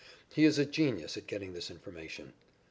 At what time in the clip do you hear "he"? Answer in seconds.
0.33-0.45